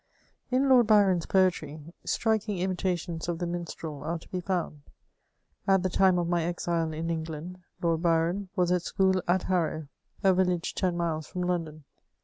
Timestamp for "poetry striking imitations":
1.27-3.29